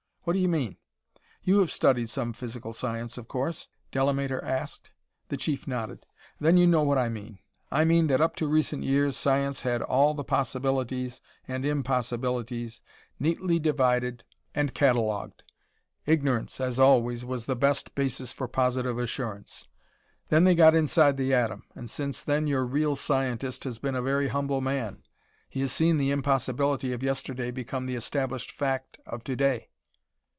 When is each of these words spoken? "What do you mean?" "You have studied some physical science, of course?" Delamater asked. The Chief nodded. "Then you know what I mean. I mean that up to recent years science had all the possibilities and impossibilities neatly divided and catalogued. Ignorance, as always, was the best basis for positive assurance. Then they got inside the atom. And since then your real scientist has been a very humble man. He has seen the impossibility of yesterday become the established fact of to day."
"What 0.23 0.33
do 0.33 0.39
you 0.39 0.49
mean?" 0.49 0.77
"You 1.41 1.61
have 1.61 1.71
studied 1.71 2.07
some 2.07 2.31
physical 2.33 2.73
science, 2.73 3.17
of 3.17 3.27
course?" 3.27 3.67
Delamater 3.91 4.39
asked. 4.45 4.91
The 5.29 5.35
Chief 5.35 5.65
nodded. 5.67 6.05
"Then 6.39 6.57
you 6.57 6.67
know 6.67 6.83
what 6.83 6.99
I 6.99 7.09
mean. 7.09 7.39
I 7.71 7.85
mean 7.85 8.05
that 8.05 8.21
up 8.21 8.35
to 8.35 8.45
recent 8.45 8.83
years 8.83 9.17
science 9.17 9.63
had 9.63 9.81
all 9.81 10.13
the 10.13 10.23
possibilities 10.23 11.21
and 11.47 11.65
impossibilities 11.65 12.83
neatly 13.19 13.57
divided 13.57 14.23
and 14.53 14.75
catalogued. 14.75 15.41
Ignorance, 16.05 16.61
as 16.61 16.79
always, 16.79 17.25
was 17.25 17.47
the 17.47 17.55
best 17.55 17.95
basis 17.95 18.31
for 18.31 18.47
positive 18.47 18.99
assurance. 18.99 19.67
Then 20.29 20.43
they 20.43 20.53
got 20.53 20.75
inside 20.75 21.17
the 21.17 21.33
atom. 21.33 21.63
And 21.73 21.89
since 21.89 22.21
then 22.23 22.45
your 22.45 22.63
real 22.67 22.95
scientist 22.95 23.63
has 23.63 23.79
been 23.79 23.95
a 23.95 24.03
very 24.03 24.27
humble 24.27 24.61
man. 24.61 25.01
He 25.49 25.61
has 25.61 25.71
seen 25.71 25.97
the 25.97 26.11
impossibility 26.11 26.93
of 26.93 27.01
yesterday 27.01 27.49
become 27.49 27.87
the 27.87 27.95
established 27.95 28.51
fact 28.51 28.99
of 29.07 29.23
to 29.23 29.35
day." 29.35 29.69